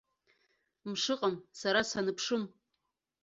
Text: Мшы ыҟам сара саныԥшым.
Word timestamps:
Мшы 0.89 1.11
ыҟам 1.15 1.35
сара 1.59 1.81
саныԥшым. 1.89 2.43